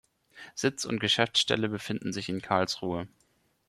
[0.55, 3.07] Sitz und Geschäftsstelle befinden sich in Karlsruhe.